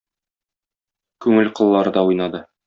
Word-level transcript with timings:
Күңел 1.27 1.53
кыллары 1.61 1.95
да 1.99 2.05
уйнады. 2.09 2.43